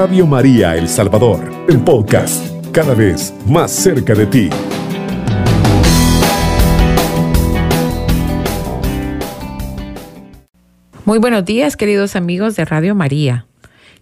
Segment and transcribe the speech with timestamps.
[0.00, 4.48] Radio María El Salvador, el podcast, cada vez más cerca de ti.
[11.04, 13.44] Muy buenos días, queridos amigos de Radio María.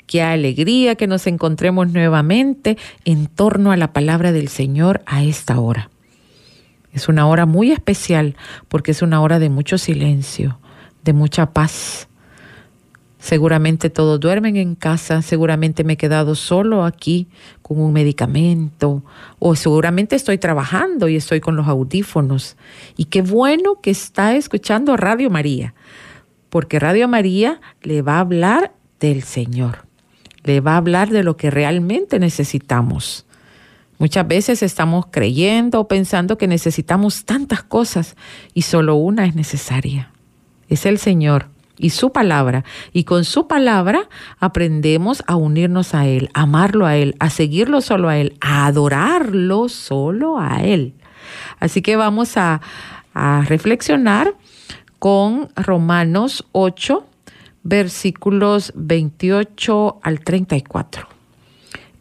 [0.07, 5.59] Qué alegría que nos encontremos nuevamente en torno a la palabra del Señor a esta
[5.59, 5.91] hora.
[6.93, 8.37] Es una hora muy especial
[8.69, 10.61] porque es una hora de mucho silencio,
[11.03, 12.08] de mucha paz.
[13.19, 17.27] Seguramente todos duermen en casa, seguramente me he quedado solo aquí
[17.63, 19.03] con un medicamento
[19.41, 22.57] o seguramente estoy trabajando y estoy con los audífonos.
[22.97, 25.75] Y qué bueno que está escuchando Radio María,
[26.49, 29.85] porque Radio María le va a hablar del Señor,
[30.45, 33.27] le va a hablar de lo que realmente necesitamos.
[33.99, 38.15] Muchas veces estamos creyendo o pensando que necesitamos tantas cosas
[38.55, 40.13] y solo una es necesaria.
[40.69, 42.65] Es el Señor y su palabra.
[42.93, 44.09] Y con su palabra
[44.39, 48.67] aprendemos a unirnos a Él, a amarlo a Él, a seguirlo solo a Él, a
[48.67, 50.95] adorarlo solo a Él.
[51.61, 52.61] Así que vamos a,
[53.15, 54.35] a reflexionar
[54.99, 57.07] con Romanos 8,
[57.63, 61.09] versículos 28 al 34.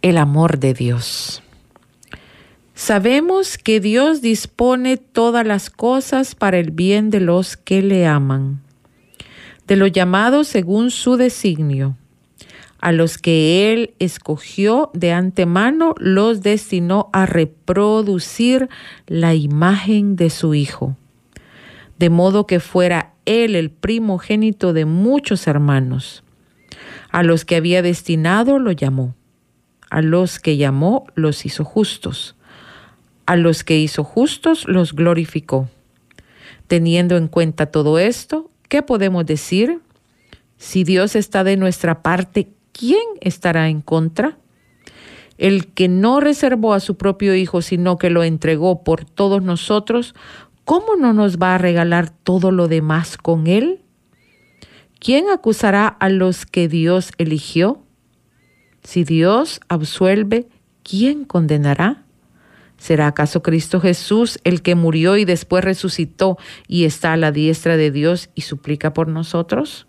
[0.02, 1.44] El amor de Dios.
[2.78, 8.62] Sabemos que Dios dispone todas las cosas para el bien de los que le aman,
[9.68, 11.98] de los llamados según su designio.
[12.80, 18.70] A los que Él escogió de antemano los destinó a reproducir
[19.08, 20.96] la imagen de su Hijo,
[21.98, 26.24] de modo que fuera Él el primogénito de muchos hermanos.
[27.10, 29.16] A los que había destinado lo llamó,
[29.90, 32.38] a los que llamó los hizo justos
[33.28, 35.70] a los que hizo justos los glorificó.
[36.68, 39.82] Teniendo en cuenta todo esto, ¿qué podemos decir?
[40.58, 44.38] Si Dios está de nuestra parte, ¿quién estará en contra?
[45.38, 50.16] El que no reservó a su propio Hijo, sino que lo entregó por todos nosotros,
[50.66, 53.82] ¿cómo no nos va a regalar todo lo demás con Él?
[55.00, 57.84] ¿Quién acusará a los que Dios eligió?
[58.84, 60.48] Si Dios absuelve,
[60.82, 62.07] ¿quién condenará?
[62.78, 67.76] ¿Será acaso Cristo Jesús el que murió y después resucitó y está a la diestra
[67.76, 69.88] de Dios y suplica por nosotros?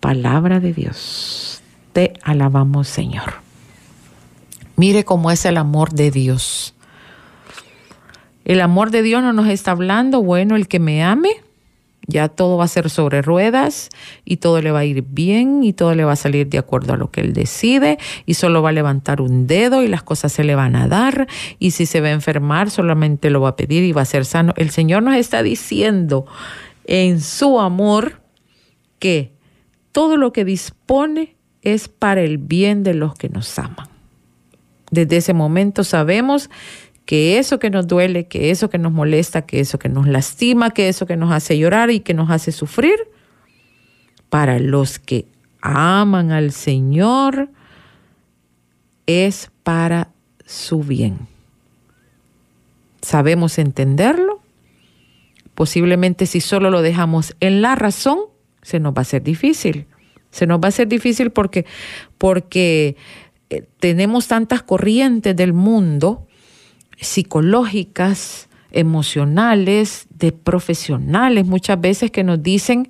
[0.00, 1.62] Palabra de Dios.
[1.92, 3.34] Te alabamos, Señor.
[4.76, 6.74] Mire cómo es el amor de Dios.
[8.44, 11.30] El amor de Dios no nos está hablando, bueno, el que me ame,
[12.06, 13.88] ya todo va a ser sobre ruedas
[14.24, 16.92] y todo le va a ir bien y todo le va a salir de acuerdo
[16.92, 20.32] a lo que él decide y solo va a levantar un dedo y las cosas
[20.32, 21.26] se le van a dar
[21.58, 24.24] y si se va a enfermar solamente lo va a pedir y va a ser
[24.24, 24.54] sano.
[24.56, 26.26] El Señor nos está diciendo
[26.84, 28.20] en su amor
[28.98, 29.32] que
[29.92, 33.88] todo lo que dispone es para el bien de los que nos aman.
[34.90, 39.60] Desde ese momento sabemos que eso que nos duele, que eso que nos molesta, que
[39.60, 42.98] eso que nos lastima, que eso que nos hace llorar y que nos hace sufrir,
[44.28, 45.26] para los que
[45.60, 47.48] aman al Señor,
[49.06, 50.10] es para
[50.44, 51.28] su bien.
[53.02, 54.40] ¿Sabemos entenderlo?
[55.54, 58.18] Posiblemente si solo lo dejamos en la razón,
[58.62, 59.86] se nos va a ser difícil.
[60.30, 61.66] Se nos va a ser difícil porque,
[62.18, 62.96] porque
[63.48, 66.26] eh, tenemos tantas corrientes del mundo
[66.96, 72.88] psicológicas, emocionales, de profesionales, muchas veces que nos dicen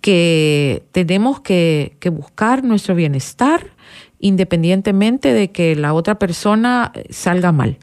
[0.00, 3.70] que tenemos que, buscar nuestro bienestar
[4.18, 7.78] independientemente de que la otra persona salga mal.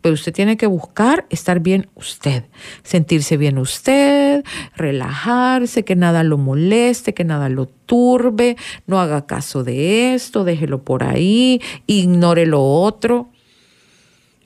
[0.00, 2.44] Pero usted tiene que buscar estar bien usted,
[2.82, 4.44] sentirse bien usted,
[4.76, 10.82] relajarse, que nada lo moleste, que nada lo turbe, no haga caso de esto, déjelo
[10.84, 13.28] por ahí, ignore lo otro.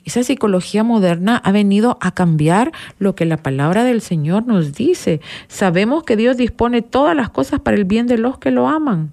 [0.04, 5.20] Esa psicología moderna ha venido a cambiar lo que la palabra del Señor nos dice.
[5.48, 9.12] Sabemos que Dios dispone todas las cosas para el bien de los que lo aman,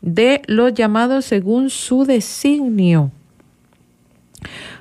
[0.00, 3.10] de los llamados según su designio.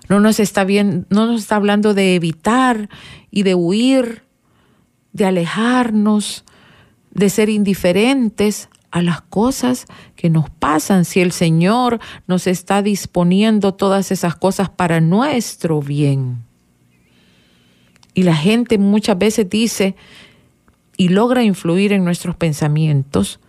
[0.09, 2.89] No nos está bien, no nos está hablando de evitar
[3.31, 4.23] y de huir,
[5.13, 6.43] de alejarnos,
[7.11, 13.73] de ser indiferentes a las cosas que nos pasan, si el Señor nos está disponiendo
[13.73, 16.43] todas esas cosas para nuestro bien.
[18.13, 19.95] Y la gente muchas veces dice
[20.95, 23.39] y logra influir en nuestros pensamientos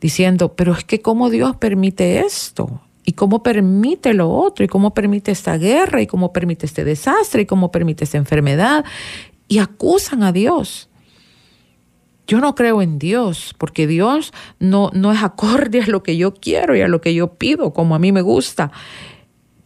[0.00, 4.94] diciendo, pero es que cómo Dios permite esto, y cómo permite lo otro, y cómo
[4.94, 8.84] permite esta guerra, y cómo permite este desastre, y cómo permite esta enfermedad,
[9.48, 10.88] y acusan a Dios.
[12.26, 16.32] Yo no creo en Dios, porque Dios no, no es acorde a lo que yo
[16.32, 18.72] quiero y a lo que yo pido, como a mí me gusta.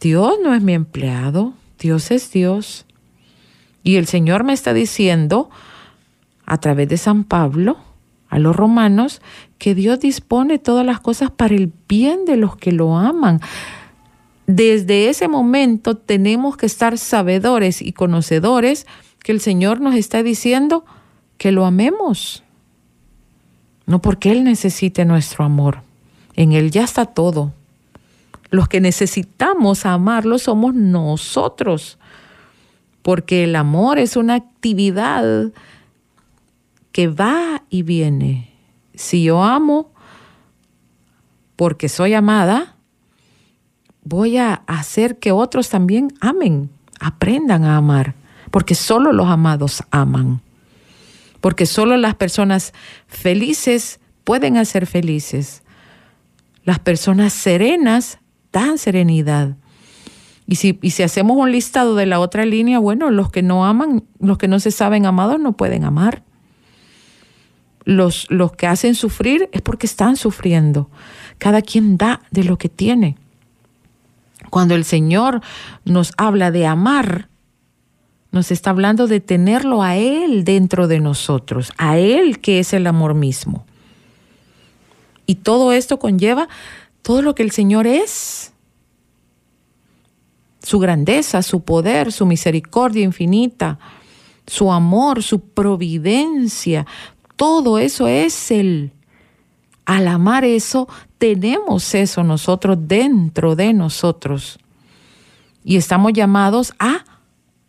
[0.01, 2.85] Dios no es mi empleado, Dios es Dios.
[3.83, 5.49] Y el Señor me está diciendo,
[6.45, 7.77] a través de San Pablo,
[8.27, 9.21] a los romanos,
[9.57, 13.39] que Dios dispone todas las cosas para el bien de los que lo aman.
[14.47, 18.85] Desde ese momento tenemos que estar sabedores y conocedores
[19.23, 20.85] que el Señor nos está diciendo
[21.37, 22.43] que lo amemos
[23.89, 25.81] no porque Él necesite nuestro amor.
[26.35, 27.53] En Él ya está todo.
[28.51, 31.97] Los que necesitamos amarlo somos nosotros,
[33.01, 35.51] porque el amor es una actividad
[36.91, 38.53] que va y viene.
[38.93, 39.89] Si yo amo
[41.55, 42.75] porque soy amada,
[44.03, 46.69] voy a hacer que otros también amen,
[46.99, 48.13] aprendan a amar,
[48.51, 50.41] porque solo los amados aman
[51.41, 52.73] porque solo las personas
[53.07, 55.63] felices pueden hacer felices.
[56.63, 58.19] Las personas serenas
[58.51, 59.55] dan serenidad.
[60.47, 64.03] Y si, si, hacemos un listado de la otra línea, bueno, los que no aman,
[64.19, 66.23] los que no se saben amados no pueden amar.
[67.85, 70.89] Los, los que hacen sufrir es porque están sufriendo.
[71.37, 73.15] Cada quien da de lo que tiene.
[74.49, 75.41] Cuando el Señor
[75.85, 77.28] nos habla de amar,
[78.31, 82.85] nos está hablando de tenerlo a Él dentro de nosotros, a Él que es el
[82.87, 83.65] amor mismo.
[85.25, 86.47] Y todo esto conlleva
[87.01, 88.53] todo lo que el Señor es.
[90.61, 93.79] Su grandeza, su poder, su misericordia infinita,
[94.45, 96.85] su amor, su providencia,
[97.35, 98.91] todo eso es Él.
[99.85, 100.87] Al amar eso,
[101.17, 104.59] tenemos eso nosotros dentro de nosotros.
[105.63, 107.05] Y estamos llamados a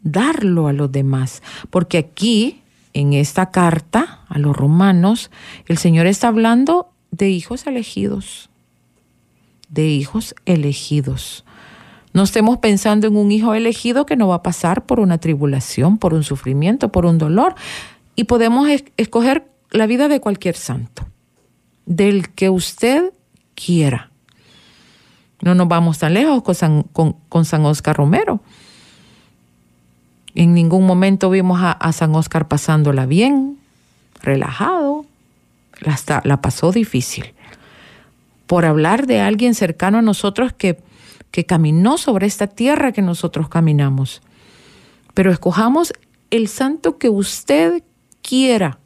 [0.03, 1.43] darlo a los demás.
[1.71, 2.63] Porque aquí,
[2.93, 5.31] en esta carta a los romanos,
[5.67, 8.51] el Señor está hablando de hijos elegidos,
[9.69, 11.45] de hijos elegidos.
[12.13, 15.99] No estemos pensando en un hijo elegido que no va a pasar por una tribulación,
[15.99, 17.55] por un sufrimiento, por un dolor.
[18.17, 21.07] Y podemos escoger la vida de cualquier santo,
[21.87, 23.13] del que usted
[23.55, 24.11] quiera.
[25.43, 28.41] No nos vamos tan lejos con San, con San Oscar Romero.
[30.35, 33.59] En ningún momento vimos a, San Oscar pasándola bien,
[34.23, 35.05] relajado.
[35.87, 37.35] Hasta la pasó difícil.
[38.47, 40.81] Por hablar de alguien cercano a nosotros que,
[41.31, 44.23] que caminó sobre esta tierra que nosotros caminamos.
[45.15, 45.93] Pero escojamos
[46.31, 47.83] el santo que usted
[48.23, 48.79] quiera.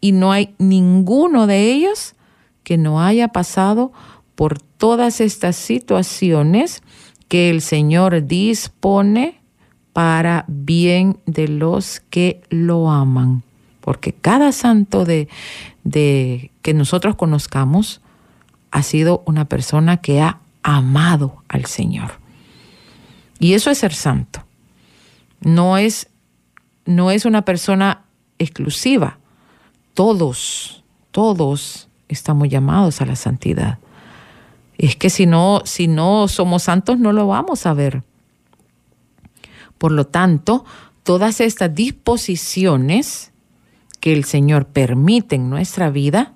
[0.00, 2.14] Y no hay ninguno de ellos
[2.62, 3.92] que no haya pasado
[4.34, 6.82] por todas estas situaciones
[7.28, 9.40] que el Señor dispone
[9.94, 13.42] para bien de los que lo aman.
[13.80, 15.28] Porque cada santo de,
[15.84, 18.02] de que nosotros conozcamos
[18.70, 22.18] ha sido una persona que ha amado al Señor.
[23.38, 24.44] Y eso es ser santo.
[25.40, 26.08] No es,
[26.84, 28.02] no es una persona
[28.38, 29.18] exclusiva.
[29.94, 30.82] Todos,
[31.12, 33.78] todos estamos llamados a la santidad.
[34.76, 38.02] Es que si no, si no somos santos, no lo vamos a ver.
[39.84, 40.64] Por lo tanto,
[41.02, 43.32] todas estas disposiciones
[44.00, 46.32] que el Señor permite en nuestra vida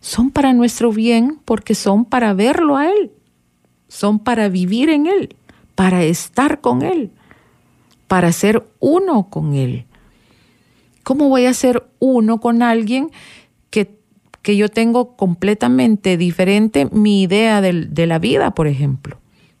[0.00, 3.12] son para nuestro bien porque son para verlo a Él,
[3.88, 5.36] son para vivir en Él,
[5.74, 7.10] para estar con Él,
[8.06, 9.84] para ser uno con Él.
[11.02, 13.10] ¿Cómo voy a ser uno con alguien
[13.68, 13.98] que,
[14.40, 19.18] que yo tengo completamente diferente mi idea de, de la vida, por ejemplo?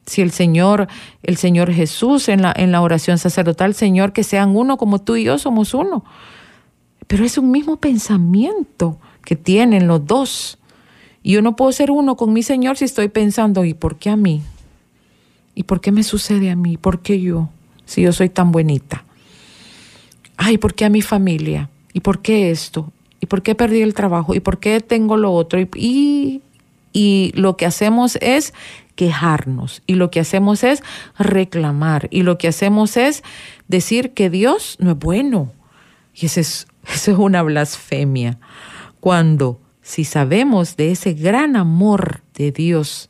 [0.08, 0.88] Si el Señor,
[1.22, 5.16] el Señor Jesús en la, en la oración sacerdotal, Señor, que sean uno como tú
[5.16, 6.04] y yo somos uno.
[7.06, 10.58] Pero es un mismo pensamiento que tienen los dos.
[11.22, 14.10] Y yo no puedo ser uno con mi Señor si estoy pensando, ¿y por qué
[14.10, 14.42] a mí?
[15.54, 16.76] ¿Y por qué me sucede a mí?
[16.76, 17.48] ¿Por qué yo?
[17.84, 19.04] Si yo soy tan bonita.
[20.36, 21.68] Ay, ¿por qué a mi familia?
[21.92, 22.92] ¿Y por qué esto?
[23.20, 24.34] ¿Y por qué perdí el trabajo?
[24.34, 25.58] ¿Y por qué tengo lo otro?
[25.74, 26.42] Y,
[26.92, 28.54] y lo que hacemos es
[28.98, 30.82] quejarnos y lo que hacemos es
[31.16, 33.22] reclamar y lo que hacemos es
[33.68, 35.52] decir que Dios no es bueno.
[36.12, 38.40] Y eso es, eso es una blasfemia.
[38.98, 43.08] Cuando si sabemos de ese gran amor de Dios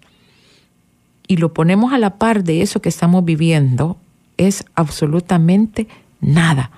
[1.27, 3.97] y lo ponemos a la par de eso que estamos viviendo,
[4.37, 5.89] es absolutamente
[6.21, 6.71] nada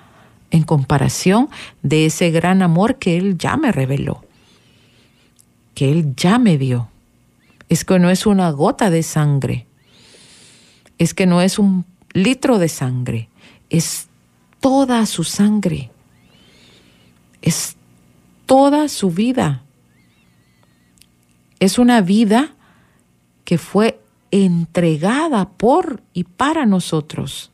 [0.51, 1.49] en comparación
[1.83, 4.23] de ese gran amor que Él ya me reveló,
[5.75, 6.90] que Él ya me dio
[7.71, 9.65] es que no es una gota de sangre,
[10.97, 13.29] es que no es un litro de sangre,
[13.69, 14.09] es
[14.59, 15.89] toda su sangre,
[17.41, 17.77] es
[18.45, 19.63] toda su vida.
[21.61, 22.55] Es una vida
[23.45, 24.01] que fue
[24.31, 27.51] entregada por y para nosotros.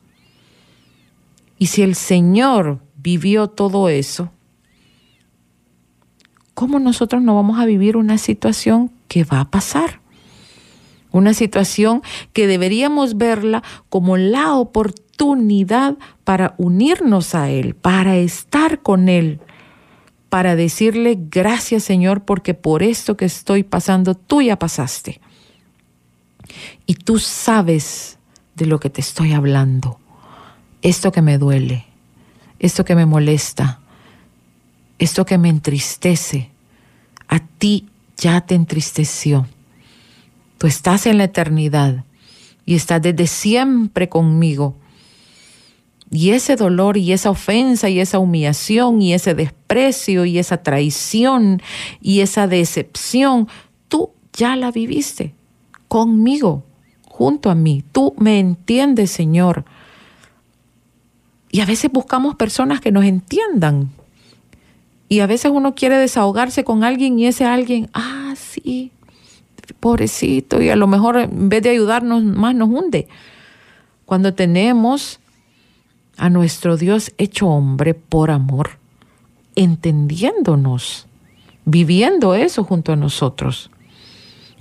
[1.60, 4.32] Y si el Señor vivió todo eso,
[6.54, 10.00] ¿cómo nosotros no vamos a vivir una situación que va a pasar?
[11.18, 19.08] Una situación que deberíamos verla como la oportunidad para unirnos a Él, para estar con
[19.08, 19.40] Él,
[20.28, 25.20] para decirle gracias Señor porque por esto que estoy pasando tú ya pasaste.
[26.86, 28.18] Y tú sabes
[28.54, 29.98] de lo que te estoy hablando.
[30.82, 31.84] Esto que me duele,
[32.58, 33.80] esto que me molesta,
[34.98, 36.50] esto que me entristece,
[37.26, 39.46] a ti ya te entristeció.
[40.58, 42.04] Tú estás en la eternidad
[42.66, 44.76] y estás desde siempre conmigo.
[46.10, 51.62] Y ese dolor y esa ofensa y esa humillación y ese desprecio y esa traición
[52.00, 53.48] y esa decepción,
[53.88, 55.34] tú ya la viviste
[55.86, 56.64] conmigo,
[57.06, 57.84] junto a mí.
[57.92, 59.64] Tú me entiendes, Señor.
[61.50, 63.90] Y a veces buscamos personas que nos entiendan.
[65.08, 68.92] Y a veces uno quiere desahogarse con alguien y ese alguien, ah, sí,
[69.74, 73.08] pobrecito, y a lo mejor en vez de ayudarnos más nos hunde.
[74.04, 75.20] Cuando tenemos
[76.16, 78.78] a nuestro Dios hecho hombre por amor,
[79.54, 81.06] entendiéndonos,
[81.64, 83.70] viviendo eso junto a nosotros,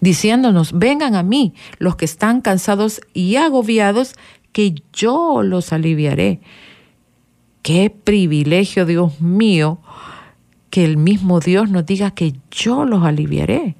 [0.01, 4.15] diciéndonos, vengan a mí los que están cansados y agobiados,
[4.51, 6.39] que yo los aliviaré.
[7.61, 9.79] Qué privilegio, Dios mío,
[10.69, 13.75] que el mismo Dios nos diga que yo los aliviaré.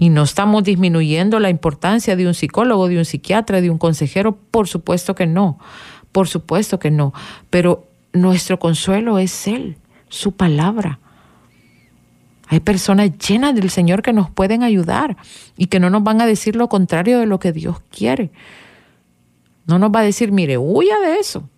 [0.00, 4.36] Y no estamos disminuyendo la importancia de un psicólogo, de un psiquiatra, de un consejero,
[4.36, 5.58] por supuesto que no,
[6.12, 7.12] por supuesto que no,
[7.50, 9.76] pero nuestro consuelo es Él,
[10.08, 11.00] su palabra.
[12.46, 15.16] Hay personas llenas del Señor que nos pueden ayudar
[15.56, 18.30] y que no nos van a decir lo contrario de lo que Dios quiere.
[19.66, 21.50] No nos va a decir, mire, huya de eso,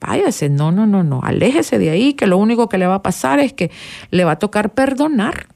[0.00, 3.02] váyase, no, no, no, no, aléjese de ahí, que lo único que le va a
[3.02, 3.70] pasar es que
[4.10, 5.48] le va a tocar perdonar.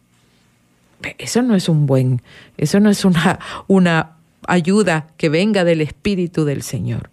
[1.18, 2.22] Eso no es un buen,
[2.56, 4.16] eso no es una, una
[4.46, 7.10] ayuda que venga del Espíritu del Señor.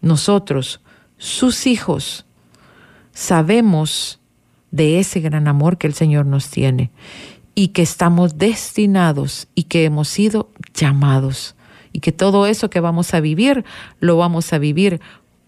[0.00, 0.80] Nosotros,
[1.18, 2.26] sus hijos,
[3.12, 4.20] sabemos
[4.70, 6.90] de ese gran amor que el Señor nos tiene
[7.54, 11.54] y que estamos destinados y que hemos sido llamados
[11.92, 13.64] y que todo eso que vamos a vivir
[14.00, 15.00] lo vamos a vivir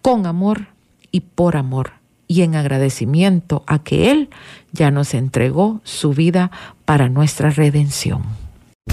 [0.03, 0.69] con amor
[1.11, 2.04] y por amor
[2.35, 4.29] y en agradecimiento a que Él
[4.73, 6.51] ya nos entregó su vida
[6.85, 8.23] para nuestra redención.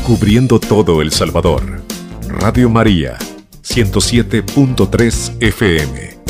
[0.05, 1.81] Cubriendo todo El Salvador.
[2.27, 3.17] Radio María,
[3.63, 6.21] 107.3 FM.